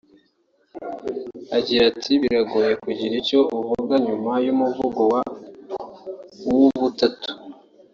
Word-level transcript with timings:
Agira 1.57 1.83
ati 1.91 2.11
“Biragoye 2.21 2.73
kugira 2.83 3.13
icyo 3.21 3.39
uvuga 3.57 3.93
nyuma 4.05 4.31
y’umuvugo 4.45 5.01
wa 5.11 5.21
Uwubutatu 6.51 7.29